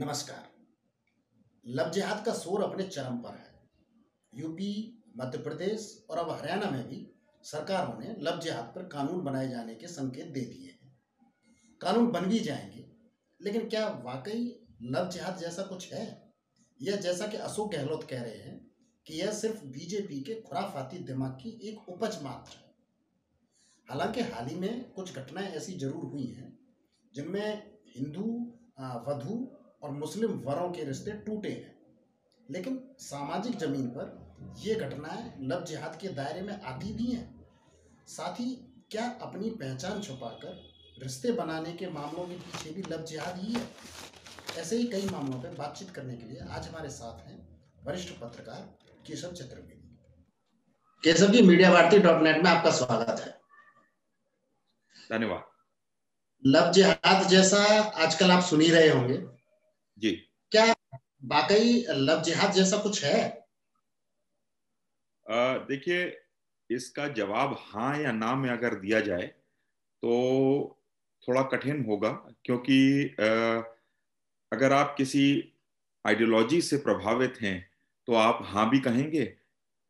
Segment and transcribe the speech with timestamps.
[0.00, 0.48] नमस्कार।
[1.66, 3.60] लव जिहाद का शोर अपने चरम पर है।
[4.34, 9.48] यूपी, मध्य प्रदेश और अब हरियाणा में भी सरकारों ने लव जिहाद पर कानून बनाए
[9.48, 10.96] जाने के संकेत दे दिए हैं।
[11.80, 12.86] कानून बन भी जाएँगे,
[13.40, 16.32] लेकिन क्या वाकई लव जिहाद जैसा कुछ है?
[16.82, 18.70] यह जैसा कि अशोक गहलोत कह रहे हैं
[19.06, 22.74] कि यह सिर्फ़ बीजेपी के खुराफाती दिमाग की एक उपज मात्र है।
[23.88, 26.58] हालाँकि हाल ही में कुछ घटनाएँ ऐसी ज़रूर हुई हैं
[27.14, 31.80] जिनमें हिंदू वधु और मुस्लिम वरों के रिश्ते टूटे हैं।
[32.50, 37.48] लेकिन सामाजिक ज़मीन पर ये घटनाएँ लव जिहाद के दायरे में आती भी हैं।
[38.06, 38.50] साथ ही
[38.90, 40.70] क्या अपनी पहचान छुपाकर
[41.02, 43.68] रिश्ते बनाने के मामलों के पीछे भी लव जिहाद ही है?
[44.58, 48.78] ऐसे ही कई मामलों पर बातचीत करने के लिए आज हमारे साथ हैं वरिष्ठ पत्रकार
[49.06, 49.98] Keshav Chaturvedi.
[51.04, 53.40] Keshav ji media Bharati dot net में आपका स्वागत है।
[55.10, 55.44] धन्यवाद।
[56.46, 59.39] लव जिहाद जैसा आजकल आप सुन ही रहे होंगे।
[60.00, 60.10] जी।
[60.52, 60.64] क्या
[61.24, 63.18] वाकई लव जिहाद जैसा कुछ है?
[65.66, 66.04] देखिए
[66.70, 69.26] इसका जवाब हाँ या ना में अगर दिया जाए
[70.02, 70.78] तो
[71.28, 72.10] थोड़ा कठिन होगा
[72.44, 72.78] क्योंकि
[73.20, 73.62] आ,
[74.52, 75.24] अगर आप किसी
[76.04, 77.56] आइडियोलॉजी से प्रभावित हैं
[78.08, 79.24] तो आप हाँ भी कहेंगे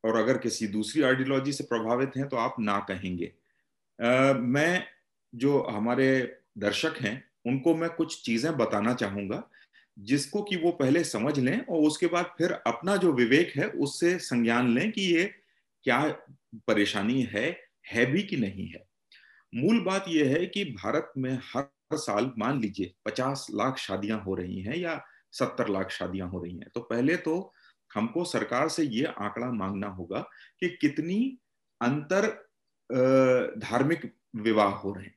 [0.04, 3.32] और अगर किसी दूसरी आइडियोलॉजी से प्रभावित हैं तो आप ना कहेंगे।
[3.98, 4.84] आ, मैं
[5.32, 6.08] जो हमारे
[6.58, 7.14] दर्शक हैं
[7.46, 9.42] उनको मैं कुछ चीज़ें बताना चाहूँगा
[10.00, 14.18] जिसको कि वो पहले समझ लें और उसके बाद फिर अपना जो विवेक है उससे
[14.20, 15.24] संज्ञान लें कि ये
[15.86, 16.00] क्या
[16.68, 17.46] परेशानी है
[17.92, 18.84] है भी कि नहीं है।
[19.52, 24.34] मूल बात यह है कि भारत में हर साल मान लीजिए पचास लाख शादियाँ हो
[24.34, 25.00] रही हैं या
[25.32, 27.36] सत्तर लाख शादियाँ हो रही हैं तो पहले तो
[27.90, 30.20] हमको सरकार से ये आंकड़ा मांगना होगा
[30.60, 31.20] कि कितनी
[31.80, 32.26] अंतर
[33.60, 35.14] धार्मिक विवाह हो रहे हैं।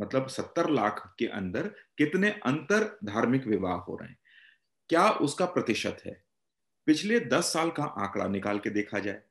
[0.00, 1.62] मतलब सत्तर लाख के अंदर
[1.98, 4.18] कितने अंतर धार्मिक विवाह हो रहे हैं?
[4.88, 6.24] क्या उसका प्रतिशत है?
[6.86, 9.22] पिछले दस साल का आंकड़ा निकाल के देखा जाए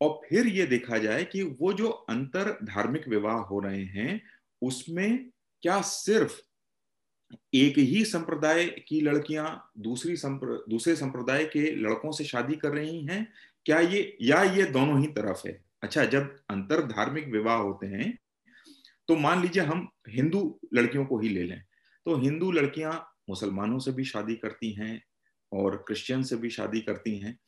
[0.00, 4.22] और फिर ये देखा जाए कि वो जो अंतर धार्मिक विवाह हो रहे हैं
[4.62, 5.30] उसमें
[5.62, 6.40] क्या सिर्फ़
[7.54, 13.04] एक ही संप्रदाय की लड़कियाँ दूसरी संप्र, दूसरे संप्रदाय के लड़कों से शादी कर रही
[13.06, 13.32] हैं?
[13.64, 15.64] क्या ये या ये दोनों ही तरफ़ है?
[15.82, 18.18] अच्छा जब अंतर धार्मिक विवाह होते हैं
[19.08, 21.62] तो मान लीजिए हम हिंदू लड़कियों को ही ले लें।
[22.06, 22.92] तो हिंदू लड़कियाँ
[23.30, 25.02] मुसलमानों से भी शादी करती हैं
[25.52, 27.38] और क्रिश्चियन से भी शादी करती हैं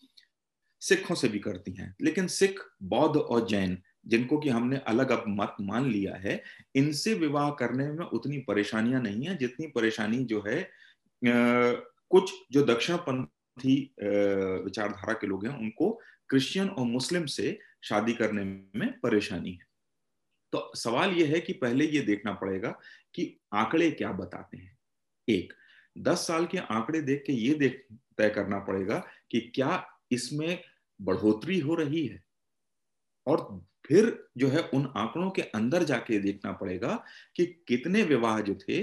[0.83, 5.25] सिखों से भी करती हैं। लेकिन सिख बौद्ध और जैन जिनको कि हमने अलग अब
[5.29, 6.43] मत मान लिया है
[6.75, 11.73] इनसे विवाह करने में उतनी परेशानियाँ नहीं है। जितनी परेशानी जो है आ,
[12.11, 13.75] कुछ जो दक्षिणपंथी
[14.65, 15.91] विचारधारा के लोग हैं उनको
[16.31, 18.45] क्रिश्चियन और मुस्लिम से शादी करने
[18.81, 19.68] में परेशानी है।
[20.53, 22.71] तो सवाल यह है कि पहले ये देखना पड़ेगा
[23.15, 24.77] कि आंकड़े क्या बताते हैं।
[25.29, 25.53] एक,
[25.97, 27.85] दस साल के आंकड़े देख के ये देख,
[28.19, 28.99] तय करना पड़ेगा
[29.31, 30.59] कि क्या इसमें
[31.01, 32.23] बढ़ोतरी हो रही है।
[33.27, 37.05] और फिर जो है उन आंकड़ों के अंदर जाके देखना पड़ेगा
[37.37, 38.83] कि कितने विवाह जो थे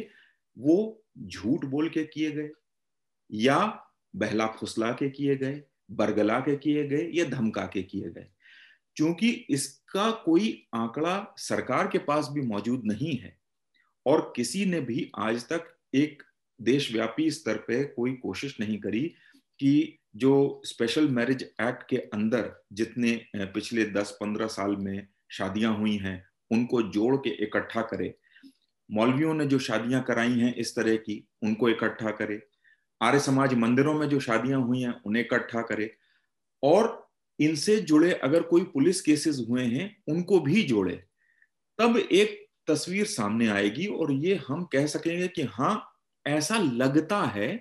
[0.58, 2.50] वो झूठ बोल के किए गए,
[3.32, 3.58] या
[4.16, 5.62] बहला फुसला के किए गए,
[5.92, 8.28] बरगला के किए गए, या धमका के किए गए।
[8.95, 13.38] क्योंकि इसका कोई आंकड़ा सरकार के पास भी मौजूद नहीं है
[14.06, 16.23] और किसी ने भी आज तक एक
[16.61, 19.01] देशव्यापी स्तर पे कोई कोशिश नहीं करी
[19.59, 26.25] कि जो स्पेशल मैरिज एक्ट के अंदर जितने पिछले 10-15 साल में शादियाँ हुई हैं,
[26.51, 28.13] उनको जोड़ के इकट्ठा करे।
[28.91, 32.41] मौलवियों ने जो शादियाँ कराई हैं इस तरह की, उनको इकट्ठा करे।
[33.01, 35.95] आर्य समाज मंदिरों में जो शादियाँ हुई हैं, उन्हें इकट्ठा करे।
[36.63, 37.04] और
[37.40, 40.96] इनसे जुड़े अगर कोई पुलिस केसेस हुए हैं, उनको भी जोड़े।
[41.79, 47.56] तब एक तस्वीर सामने आएगी और ये हम कह सकेंगे कि हाँ ऐसा लगता है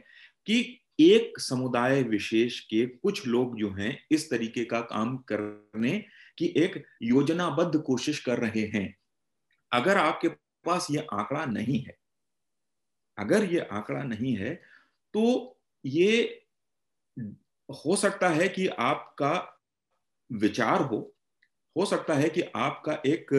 [0.46, 5.98] कि एक समुदाय विशेष के कुछ लोग जो हैं, इस तरीके का काम करने
[6.38, 8.96] की एक योजनाबद्ध कोशिश कर रहे हैं।
[9.72, 11.96] अगर आपके पास ये आंकड़ा नहीं है,
[13.18, 14.54] अगर ये आंकड़ा नहीं है
[15.14, 16.42] तो ये
[17.68, 19.53] हो सकता है कि आपका
[20.32, 21.14] विचार हो
[21.76, 23.32] हो सकता है कि आपका एक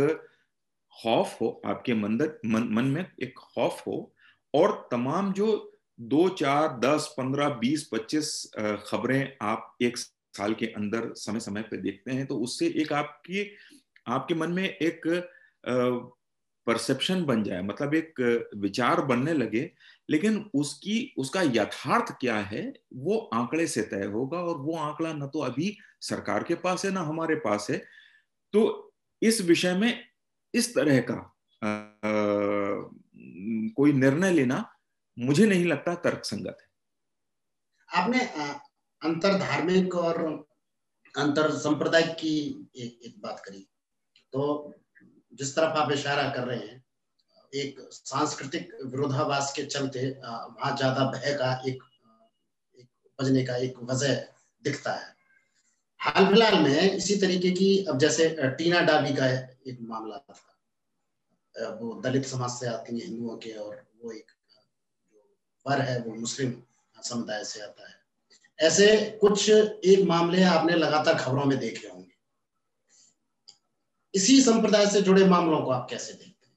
[0.94, 4.14] खौफ हो आपके मन, मन में एक खौफ हो
[4.54, 11.14] और तमाम जो दो चार दस पंद्रह बीस पच्चीस खबरें आप एक साल के अंदर
[11.14, 13.52] समय समय पर देखते हैं तो उससे एक आपकी
[14.08, 15.08] आपके मन में एक
[16.68, 18.20] परसेप्शन बन जाए मतलब एक
[18.58, 19.72] विचार बनने लगे
[20.10, 22.62] लेकिन उसकी उसका यथार्थ क्या है
[22.94, 26.92] वो आंकड़े से तय होगा और वो आंकड़ा न तो अभी सरकार के पास है
[26.92, 27.78] ना हमारे पास है।
[28.54, 30.04] तो इस विषय में
[30.54, 31.16] इस तरह का
[31.62, 31.70] आ,
[33.76, 34.64] कोई निर्णय लेना
[35.18, 36.68] मुझे नहीं लगता तर्क संगत है।
[37.90, 38.20] आपने
[39.02, 40.24] अंतर धार्मिक और
[41.16, 42.38] अंतर सांप्रदायिक की
[42.76, 43.68] एक, एक बात करी।
[44.34, 44.74] तो
[45.40, 46.84] जिस तरफ़ आप इशारा कर रहे हैं
[47.54, 51.84] एक सांस्कृतिक विरोधाभास के चलते वहाँ ज़्यादा भय का एक,
[52.78, 52.88] एक
[53.20, 54.16] बजने का एक वजह
[54.64, 55.14] दिखता है।
[56.00, 58.28] हाल फ़िलहाल में इसी तरीके की अब जैसे
[58.58, 59.28] टीना डाबी का
[59.68, 64.32] एक मामला था। वो दलित समाज से आती है हिंदुओं के और वो एक
[65.14, 65.24] जो
[65.66, 66.54] वर है वो मुस्लिम
[66.96, 67.96] समुदाय से आता है।
[68.60, 68.88] ऐसे
[69.22, 72.05] कुछ एक मामले आपने लगातार खबरों में देखे होंगे।
[74.16, 76.54] इसी संप्रदाय से जुड़े मामलों को आप कैसे देखते हैं?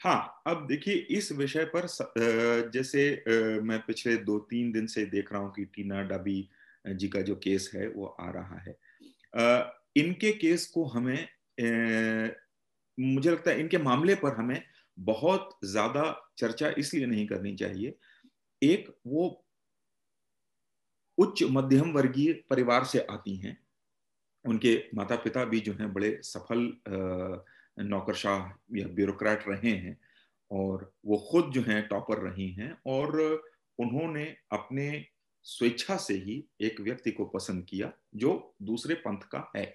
[0.00, 1.86] हाँ अब देखिए, इस विषय पर
[2.70, 6.48] जैसे मैं पिछले दो तीन दिन से देख रहा हूँ कि टीना डाबी
[6.88, 8.76] जी का जो केस है, वो आ रहा है।
[9.96, 11.28] इनके केस को हमें
[12.98, 14.62] मुझे लगता है इनके मामले पर हमें
[14.98, 16.04] बहुत ज़्यादा
[16.38, 17.94] चर्चा इसलिए नहीं करनी चाहिए।
[18.62, 19.44] एक, वो
[21.18, 23.56] उच्च मध्यम वर्गीय परिवार से आती हैं
[24.44, 26.72] उनके माता पिता भी जो हैं बड़े सफल
[27.78, 29.98] नौकरशाह या ब्यूरोक्रेट रहे हैं
[30.50, 33.20] और वो खुद जो हैं टॉपर रही हैं और
[33.78, 35.06] उन्होंने अपने
[35.42, 39.66] स्वेच्छा से ही एक व्यक्ति को पसंद किया जो दूसरे पंथ का है।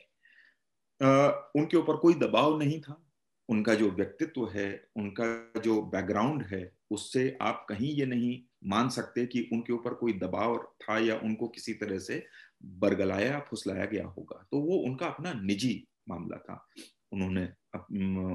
[1.56, 3.04] उनके ऊपर कोई दबाव नहीं था।
[3.50, 9.26] उनका जो व्यक्तित्व है, उनका जो बैकग्राउंड है, उससे आप कहीं ये नहीं मान सकते
[9.26, 12.26] कि उनके ऊपर कोई दबाव था या उनको किसी तरह से
[12.62, 16.66] बरगलाया, फुसलाया गया होगा। तो वो उनका अपना निजी मामला था।
[17.12, 17.48] उन्होंने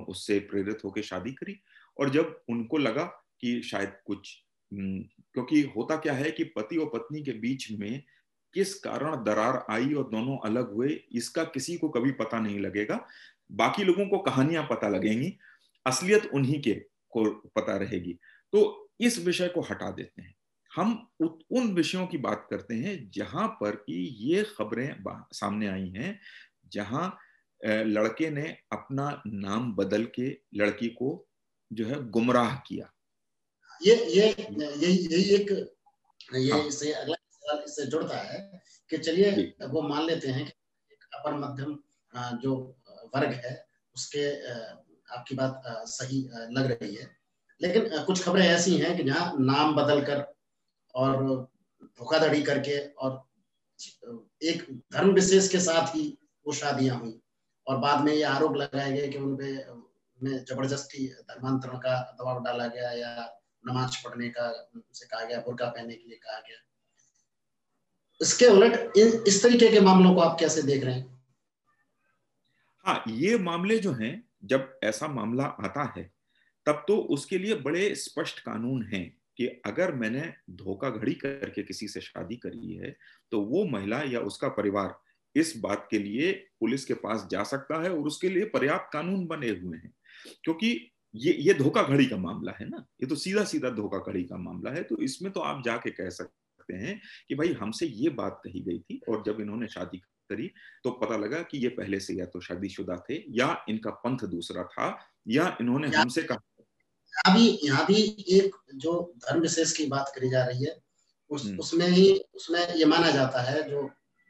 [0.05, 1.59] उससे प्रेरित होकर शादी करी
[1.99, 3.05] और जब उनको लगा
[3.41, 4.37] कि शायद कुछ
[4.73, 8.03] क्योंकि होता क्या है कि पति और पत्नी के बीच में
[8.55, 13.07] किस कारण दरार आई और दोनों अलग हुए, इसका किसी को कभी पता नहीं लगेगा।
[13.53, 15.37] बाकी लोगों को कहानियाँ पता लगेंगी,
[15.87, 16.75] असलियत उन्हीं के
[17.11, 18.13] को पता रहेगी।
[18.53, 20.35] तो इस विषय को हटा देते हैं।
[20.77, 26.19] हम उन विषयों की बात करते हैं जहाँ पर कि ये खबरें सामने आई हैं
[26.73, 27.19] जहाँ
[27.67, 31.29] लड़के ने अपना नाम बदल के लड़की को
[31.73, 32.93] जो है गुमराह किया।
[33.81, 35.51] ये ये यही यही एक
[36.35, 40.53] ये हाँ। इससे अगला सवाल इससे जुड़ता है कि चलिए वो मान लेते हैं कि
[40.93, 41.79] एक अपर मध्यम
[42.39, 42.55] जो
[43.15, 43.67] वर्ग है
[43.97, 44.29] उसके
[45.15, 47.11] आपकी बात सही लग रही है।
[47.61, 50.31] लेकिन कुछ खबरें ऐसी हैं कि जहाँ नाम बदल कर
[50.94, 51.49] और
[51.83, 53.23] धोखाधड़ी करके और
[54.43, 57.19] एक धर्म विशेष के साथ ही वो शादियाँ हुई।
[57.67, 59.53] और बाद में ये आरोप लगाए गए कि उनपे
[60.23, 65.67] में ज़बरदस्ती धर्मांतरण का दबाव डाला गया या नमाज़ पढ़ने का से कहा गया, बुरका
[65.67, 66.56] पहनने के लिए कहा गया।
[68.23, 68.93] इसके उलट
[69.29, 71.23] इस तरीके के मामलों को आप कैसे देख रहे हैं?
[72.85, 76.12] हाँ ये मामले जो हैं, जब ऐसा मामला आता है,
[76.67, 82.00] तब तो उसके लिए बड़े स्पष्ट कानून हैं। कि अगर मैंने धोखाधड़ी करके किसी से
[82.00, 82.96] शादी करी है
[83.31, 85.00] तो वो महिला या उसका परिवार
[85.37, 89.26] इस बात के लिए पुलिस के पास जा सकता है और उसके लिए पर्याप्त कानून
[89.26, 89.93] बने हुए हैं।
[90.44, 92.87] क्योंकि ये ये धोखाधड़ी का मामला है ना?
[93.02, 96.75] ये तो सीधा सीधा धोखाधड़ी का मामला है तो इसमें तो आप जाके कह सकते
[96.75, 100.50] हैं कि भाई हमसे ये बात कही गई थी और जब इन्होंने शादी करी
[100.84, 104.64] तो पता लगा कि ये पहले से या तो शादीशुदा थे या इनका पंथ दूसरा
[104.64, 104.99] था
[105.29, 106.38] या इन्होंने हमसे कहा
[107.14, 110.77] अभी यहाँ भी एक जो धर्म विशेष की बात करी जा रही है
[111.31, 113.82] उस हम्म। उसमें ही उसमें ये माना जाता है जो,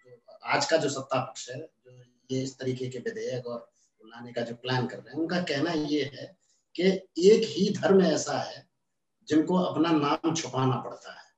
[0.06, 4.32] जो आज का जो सत्ता पक्ष है जो ये इस तरीके के विधेयक और लाने
[4.32, 6.26] का जो प्लान कर रहे हैं उनका कहना ये है
[6.74, 6.82] कि
[7.26, 8.66] एक ही धर्म ऐसा है
[9.28, 11.30] जिनको अपना नाम छुपाना पड़ता है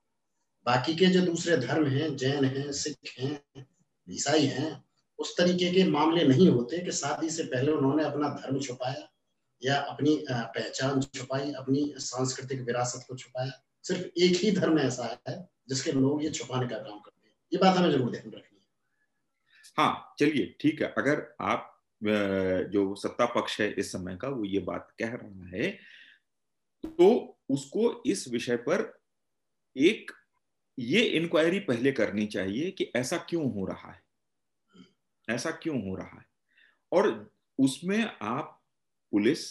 [0.65, 3.65] बाकी के जो दूसरे धर्म हैं जैन हैं सिख हैं
[4.07, 4.71] ईसाई हैं
[5.19, 9.07] उस तरीके के मामले नहीं होते कि शादी से पहले उन्होंने अपना धर्म छुपाया
[9.65, 13.51] या अपनी पहचान छुपाई, अपनी सांस्कृतिक विरासत को छुपाया।
[13.85, 15.37] सिर्फ़ एक ही धर्म ऐसा है
[15.69, 18.63] जिसके लोग ये छुपाने का काम करते हैं। ये बात हमें ज़रूर ध्यान रखनी है।
[19.77, 21.71] हाँ चलिए, ठीक है। अगर आप
[22.71, 25.69] जो सत्ता पक्ष है इस समय का, वो ये बात कह रहा है
[26.83, 28.81] तो उसको इस विषय पर
[29.75, 30.11] एक
[30.77, 34.01] ये इंक्वायरी पहले करनी चाहिए कि ऐसा क्यों हो रहा है?
[35.27, 36.25] ऐसा क्यों हो रहा है?
[36.91, 37.09] और
[37.59, 38.54] उसमें आप
[39.15, 39.49] पुलिस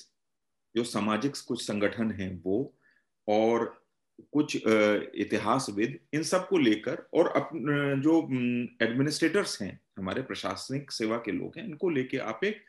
[0.77, 2.59] जो सामाजिक कुछ संगठन हैं वो
[3.29, 3.65] और
[4.33, 7.51] कुछ इतिहासविद इन सबको लेकर और अप,
[8.03, 8.19] जो
[8.85, 12.61] एडमिनिस्ट्रेटर्स हैं हमारे प्रशासनिक सेवा के लोग हैं इनको लेके आप एक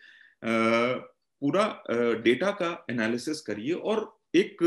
[1.42, 1.84] पूरा
[2.24, 4.64] डेटा का एनालिसिस करिए और एक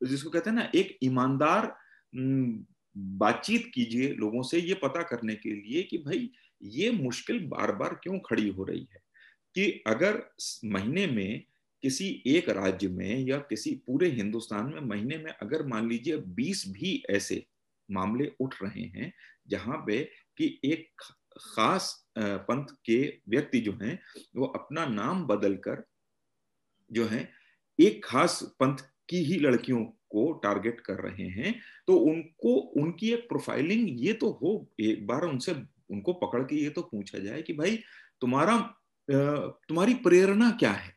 [0.00, 1.76] जिसको कहते हैं ना एक ईमानदार
[2.96, 6.30] बातचीत कीजिए लोगों से ये पता करने के लिए कि भाई
[6.62, 9.04] ये मुश्किल बार बार क्यों खड़ी हो रही है?
[9.54, 10.22] कि अगर
[10.64, 11.42] महीने में
[11.82, 16.64] किसी एक राज्य में या किसी पूरे हिंदुस्तान में महीने में अगर मान लीजिए 20
[16.68, 17.44] भी ऐसे
[17.88, 19.12] मामले उठ रहे हैं,
[19.48, 20.02] जहाँ पे
[20.38, 21.02] कि एक
[21.38, 23.98] खास पंथ के व्यक्ति जो हैं,
[24.36, 25.84] वो अपना नाम बदलकर
[26.90, 27.28] जो है,
[27.78, 31.54] एक खास पंथ की ही लड़कियों को टारगेट कर रहे हैं
[31.88, 35.54] तो उनको, उनकी एक प्रोफाइलिंग ये तो हो, एक बार उनसे,
[35.90, 37.78] उनको पकड़ के ये तो पूछा जाए कि भाई,
[38.20, 38.56] तुम्हारा
[39.08, 40.92] तुम्हारी प्रेरणा क्या है?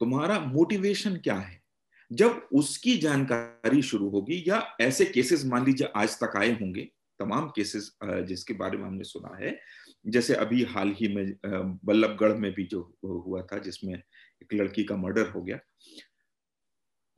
[0.00, 1.62] तुम्हारा मोटिवेशन क्या है?
[2.10, 6.82] जब उसकी जानकारी शुरू होगी या ऐसे केसेस मान लीजिए आज तक आए होंगे,
[7.20, 9.58] तमाम केसेस जिसके बारे में हमने सुना है,
[10.04, 14.96] जैसे अभी हाल ही में बल्लभगढ़ में भी जो हुआ था, जिसमें एक लड़की का
[14.96, 15.58] मर्डर हो गया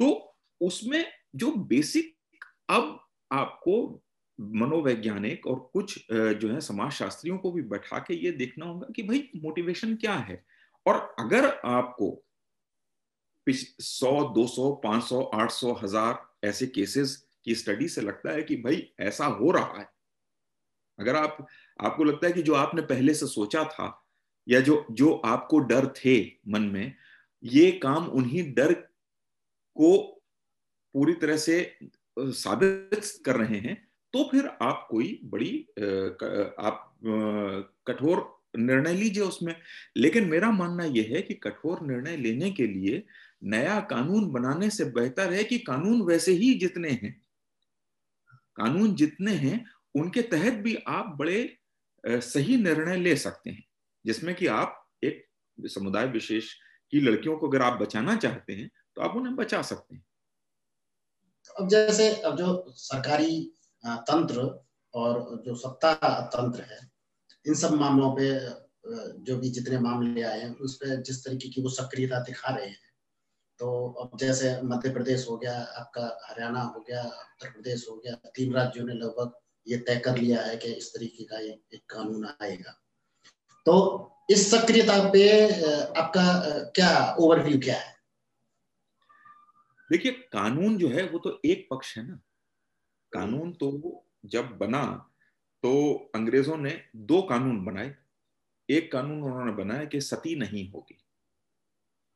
[0.00, 1.04] तो उसमें
[1.36, 2.14] जो बेसिक
[2.70, 2.98] अब
[3.30, 4.02] आपको
[4.38, 9.02] मनोवैज्ञानिक और कुछ जो है समाज शास्त्रियों को भी बैठा के ये देखना होगा कि
[9.02, 10.44] भाई मोटिवेशन क्या है।
[10.86, 12.10] और अगर आपको
[13.46, 18.42] सौ, दो सौ, पाँच सौ, आठ सौ, हज़ार ऐसे केसेस की स्टडी से लगता है
[18.42, 19.88] कि भाई ऐसा हो रहा है।
[20.98, 21.46] अगर आप,
[21.78, 23.88] आपको लगता है कि जो आपने पहले से सोचा था
[24.46, 26.94] या जो जो आपको डर थे मन में,
[27.42, 28.72] ये काम उन्हीं डर
[29.76, 29.96] को
[30.94, 31.78] पूरी तरह से
[32.16, 33.76] साबित कर रहे हैं।
[34.14, 35.58] तो फिर आप कोई बड़ी
[36.58, 36.82] आप
[37.86, 38.25] कठोर
[38.58, 39.54] निर्णय लीजिए उसमें।
[39.96, 43.02] लेकिन मेरा मानना यह है कि कठोर निर्णय लेने के लिए
[43.44, 47.20] नया कानून बनाने से बेहतर है कि कानून वैसे ही जितने हैं।
[48.56, 51.58] कानून जितने हैं, उनके तहत भी आप बड़े
[52.04, 53.64] सही निर्णय ले सकते हैं।
[54.04, 55.25] जिसमें कि आप एक
[55.58, 56.52] समुदाय विशेष
[56.92, 60.04] की लड़कियों को अगर आप बचाना चाहते हैं तो आप उन्हें बचा सकते हैं।
[61.56, 63.52] अब जैसे, अब जो सरकारी
[63.86, 64.40] तंत्र
[64.94, 65.92] और जो सत्ता
[66.34, 66.78] तंत्र है
[67.46, 68.28] इन सब मामलों पे
[69.22, 72.66] जो भी जितने मामले आए हैं उस पर जिस तरीके की वो सक्रियता दिखा रहे
[72.66, 72.84] हैं।
[73.60, 73.68] तो
[74.00, 78.52] अब जैसे मध्य प्रदेश हो गया आपका हरियाणा हो गया उत्तर प्रदेश हो गया तीन
[78.54, 79.32] राज्यों ने लगभग
[79.66, 82.72] ये तय कर लिया है कि इस तरीके का एक, एक कानून आएगा।
[83.66, 83.74] तो
[84.30, 85.24] इस सक्रियता पे
[86.00, 86.24] आपका
[86.76, 87.94] क्या ओवरव्यू क्या है?
[89.90, 92.20] देखिए कानून जो है वो तो एक पक्ष है ना।
[93.16, 95.11] कानून तो जब बना
[95.62, 95.73] तो
[96.14, 97.96] अंग्रेज़ों ने दो कानून बनाए।
[98.70, 100.99] एक कानून उन्होंने बनाया कि सती नहीं होगी।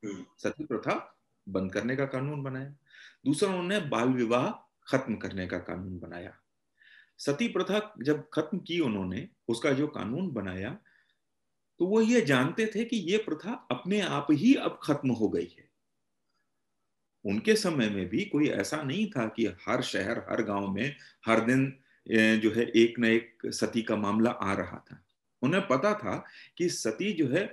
[0.05, 1.17] हम्म। सती प्रथा
[1.49, 2.69] बंद करने का कानून बनाया।
[3.25, 4.51] दूसरा उन्होंने बाल विवाह
[4.87, 6.37] खत्म करने का कानून बनाया।
[7.17, 10.77] सती प्रथा जब खत्म की उन्होंने उसका जो कानून बनाया
[11.79, 15.55] तो वो ये जानते थे कि ये प्रथा अपने आप ही अब खत्म हो गई
[15.59, 15.70] है।
[17.25, 21.45] उनके समय में भी कोई ऐसा नहीं था कि हर शहर, हर गाँव में हर
[21.45, 21.71] दिन
[22.39, 25.03] जो है एक न एक सती का मामला आ रहा था।
[25.41, 26.15] उन्हें पता था
[26.57, 27.45] कि सती जो है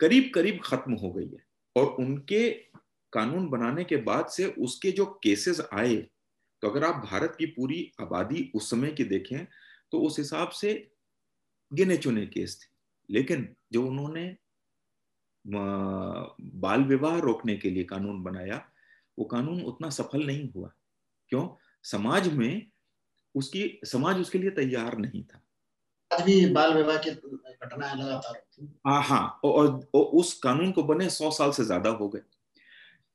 [0.00, 1.44] करीब करीब खत्म हो गई है
[1.76, 2.50] और उनके
[3.12, 5.96] कानून बनाने के बाद से उसके जो केसेस आए
[6.62, 9.46] तो अगर आप भारत की पूरी आबादी उस समय की देखें
[9.92, 10.72] तो उस हिसाब से
[11.72, 14.24] गिने चुने केस थे। लेकिन जो उन्होंने
[15.44, 18.56] बाल विवाह रोकने के लिए कानून बनाया
[19.18, 20.72] वो कानून उतना सफल नहीं हुआ।
[21.32, 21.48] क्यों?
[21.84, 22.66] समाज में
[23.34, 25.40] उसकी समाज उसके लिए तैयार नहीं था।
[26.10, 28.42] आज भी बाल विवाह की घटनाएँ लगातार
[28.86, 32.20] हाँ। हाँ और, और उस कानून को बने सौ साल से ज़्यादा हो गए।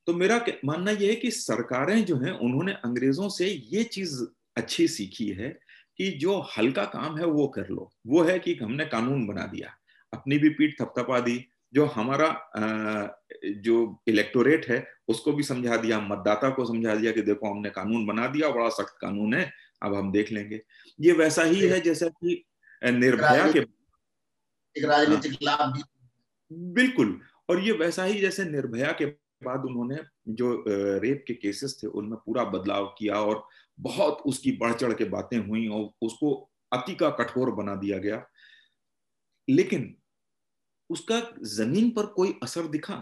[0.07, 4.23] तो मेरा मानना यह है कि सरकारें जो हैं उन्होंने अंग्रेज़ों से ये चीज़
[4.57, 5.49] अच्छी सीखी है
[5.97, 9.73] कि जो हल्का काम है वो कर लो। वो है कि हमने कानून बना दिया।
[10.13, 11.37] अपनी भी पीठ थपथपा दी
[11.73, 12.27] जो हमारा
[13.63, 18.05] जो इलेक्टोरेट है उसको भी समझा दिया मतदाता को समझा दिया कि देखो हमने कानून
[18.05, 19.51] बना दिया बड़ा सख्त कानून है
[19.83, 20.61] अब हम देख लेंगे
[20.99, 22.43] ये वैसा ही है जैसा कि
[22.81, 23.59] निर्भया के
[24.75, 25.83] राजनीतिक हाँ। लाभ भी
[26.73, 29.05] बिल्कुल और ये वैसा ही जैसे निर्भया के
[29.43, 29.97] बाद उन्होंने
[30.33, 30.51] जो
[30.99, 33.43] रेप के केसेस थे उनमें पूरा बदलाव किया और
[33.79, 36.33] बहुत उसकी बढ़ चढ़ के बातें हुई और उसको
[36.71, 38.23] अति का कठोर बना दिया गया
[39.47, 39.93] लेकिन
[40.89, 42.97] उसका ज़मीन पर कोई असर दिखा।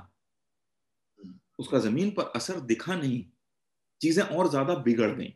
[1.60, 3.24] उसका ज़मीन पर असर दिखा नहीं।
[4.02, 5.34] चीज़ें और ज़्यादा बिगड़ गई।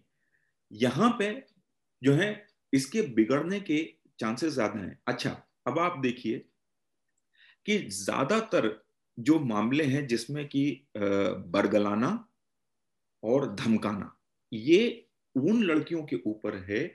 [0.71, 1.31] यहाँ पे
[2.01, 3.83] जो है, इसके बिगड़ने के
[4.19, 5.29] चांसेस ज़्यादा हैं। अच्छा
[5.67, 6.37] अब आप देखिए
[7.65, 8.69] कि ज़्यादातर
[9.17, 10.63] जो मामले हैं जिसमें कि
[10.97, 12.09] बरगलाना
[13.23, 14.15] और धमकाना,
[14.51, 16.89] ये उन लड़कियों के ऊपर है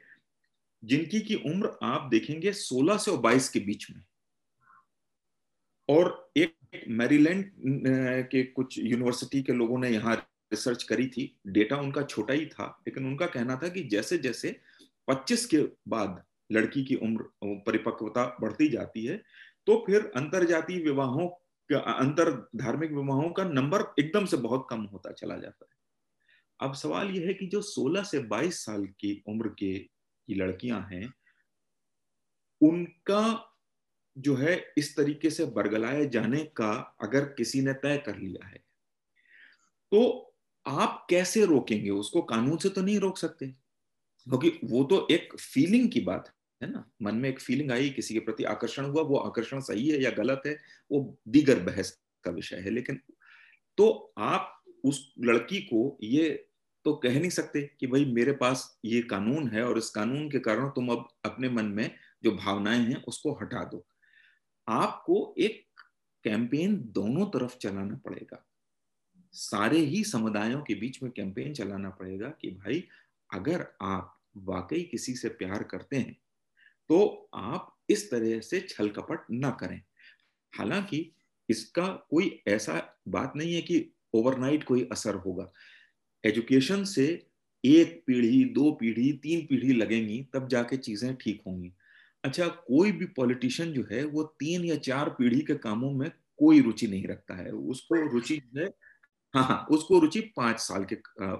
[0.83, 4.03] जिनकी की उम्र आप देखेंगे 16 से 22 के बीच में।
[5.89, 6.55] और एक
[6.89, 7.51] मैरीलैंड
[8.31, 10.17] के कुछ यूनिवर्सिटी के लोगों ने यहाँ
[10.53, 14.55] रिसर्च करी थी। डेटा उनका छोटा ही था, लेकिन उनका कहना था कि जैसे जैसे
[15.09, 17.25] 25 के बाद लड़की की उम्र
[17.67, 19.17] परिपक्वता बढ़ती जाती है
[19.67, 21.27] तो फिर अंतर जातीय विवाहों
[21.71, 25.75] का, अंतर धार्मिक विवाहों का नंबर एकदम से बहुत कम होता चला जाता है।
[26.61, 30.81] अब सवाल यह है कि जो 16 से 22 साल की उम्र के, की लड़कियाँ
[30.93, 31.13] हैं,
[32.61, 33.23] उनका
[34.19, 38.65] जो है इस तरीके से बरगलाए जाने का अगर किसी ने तय कर लिया है
[39.93, 40.35] तो
[40.67, 41.91] आप कैसे रोकेंगे?
[41.91, 46.33] उसको कानून से तो नहीं रोक सकते। क्योंकि तो वो तो एक फीलिंग की बात
[46.63, 49.89] है ना। मन में एक फीलिंग आई, किसी के प्रति आकर्षण हुआ, वो आकर्षण सही
[49.89, 50.59] है या गलत है,
[50.93, 53.01] वो दीगर बहस का विषय है। लेकिन
[53.79, 56.49] तो आप उस लड़की को ये
[56.85, 60.39] तो कह नहीं सकते कि भाई, मेरे पास ये कानून है और इस कानून के
[60.39, 61.91] कारण तुम अब अपने मन में
[62.25, 63.87] जो भावनाएँ हैं, उसको हटा दो।
[64.69, 65.65] आपको एक
[66.25, 68.45] कैंपेन दोनों तरफ़ चलाना पड़ेगा।
[69.35, 72.85] सारे ही समुदायों के बीच में कैंपेन चलाना पड़ेगा कि भाई,
[73.31, 74.15] अगर आप
[74.47, 76.17] वाकई किसी से प्यार करते हैं
[76.91, 79.81] तो आप इस तरह से छल कपट ना करें।
[80.53, 81.11] हालाँकि
[81.49, 85.51] इसका कोई ऐसा बात नहीं है कि ओवरनाइट कोई असर होगा।
[86.25, 87.07] एजुकेशन से
[87.65, 91.73] एक पीढ़ी, दो पीढ़ी, तीन पीढ़ी लगेंगी, तब जाके चीज़ें ठीक होंगी।
[92.27, 96.61] अच्छा कोई भी पॉलिटिशियन जो है वो तीन या चार पीढ़ी के कामों में कोई
[96.63, 98.67] रुचि नहीं रखता है। उसको रुचि जो है
[99.35, 100.97] हाँ हाँ उसको रुचि पाँच साल के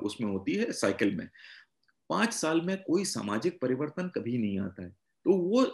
[0.07, 1.29] उसमें होती है साइकिल में।
[2.11, 5.65] पाँच साल में कोई सामाजिक परिवर्तन कभी नहीं आता है। तो वो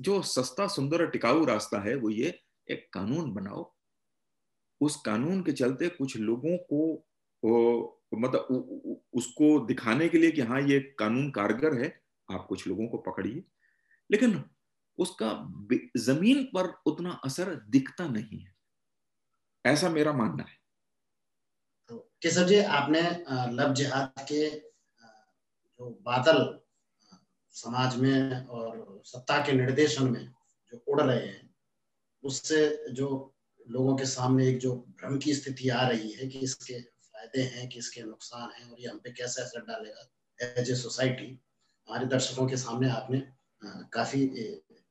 [0.00, 3.72] जो सस्ता सुंदर और टिकाऊ रास्ता है वो ये एक कानून बनाओ।
[4.80, 7.04] उस कानून के चलते कुछ लोगों को
[7.42, 7.50] ओ,
[8.14, 11.88] मतलब उसको दिखाने के लिए कि हाँ ये कानून कारगर है
[12.28, 13.42] आप कुछ लोगों को पकड़िए।
[14.10, 14.42] लेकिन
[14.98, 15.30] उसका
[15.96, 18.54] ज़मीन पर उतना असर दिखता नहीं है।
[19.64, 20.56] ऐसा मेरा मानना है।
[21.90, 23.02] तो केशव जी, आपने
[23.52, 26.58] लव जिहाद के जो बादल
[27.54, 30.24] समाज में और सत्ता के निर्देशन में
[30.72, 31.54] जो उड़ रहे हैं,
[32.24, 33.34] उससे जो
[33.66, 37.68] लोगों के सामने एक जो भ्रम की स्थिति आ रही है कि इसके फ़ायदे हैं,
[37.68, 40.08] कि इसके नुकसान हैं और ये हम पे कैसे असर डालेगा
[40.60, 41.26] एज ए सोसाइटी,
[41.88, 43.18] हमारे दर्शकों के सामने आपने
[43.64, 44.26] काफ़ी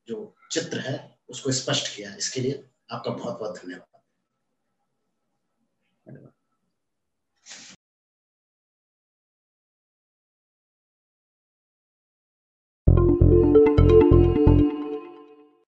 [0.08, 3.87] जो चित्र है उसको स्पष्ट किया। इसके लिए आपका बहुत बहुत धन्यवाद।